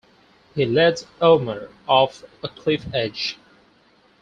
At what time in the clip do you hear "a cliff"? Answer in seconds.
2.41-2.87